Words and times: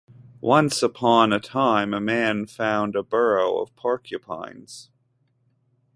Once 0.39 0.81
upon 0.81 1.31
a 1.31 1.39
time, 1.39 1.93
a 1.93 2.01
man 2.01 2.47
found 2.47 2.95
a 2.95 3.03
burrow 3.03 3.59
of 3.59 3.75
porcupines. 3.75 4.89